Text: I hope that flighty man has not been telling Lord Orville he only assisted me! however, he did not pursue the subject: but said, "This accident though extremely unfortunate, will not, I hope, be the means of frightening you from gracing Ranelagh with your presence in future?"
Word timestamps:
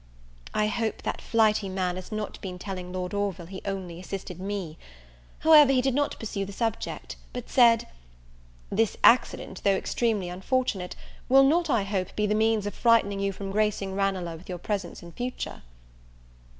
I 0.55 0.65
hope 0.65 1.03
that 1.03 1.21
flighty 1.21 1.69
man 1.69 1.95
has 1.95 2.11
not 2.11 2.41
been 2.41 2.57
telling 2.57 2.91
Lord 2.91 3.13
Orville 3.13 3.45
he 3.45 3.61
only 3.65 3.99
assisted 3.99 4.39
me! 4.39 4.79
however, 5.41 5.71
he 5.73 5.79
did 5.79 5.93
not 5.93 6.17
pursue 6.19 6.43
the 6.43 6.51
subject: 6.51 7.17
but 7.33 7.51
said, 7.51 7.85
"This 8.71 8.97
accident 9.03 9.61
though 9.63 9.75
extremely 9.77 10.27
unfortunate, 10.27 10.95
will 11.29 11.43
not, 11.43 11.69
I 11.69 11.83
hope, 11.83 12.15
be 12.15 12.25
the 12.25 12.33
means 12.33 12.65
of 12.65 12.73
frightening 12.73 13.19
you 13.19 13.31
from 13.31 13.51
gracing 13.51 13.93
Ranelagh 13.93 14.37
with 14.37 14.49
your 14.49 14.57
presence 14.57 15.03
in 15.03 15.11
future?" 15.11 15.61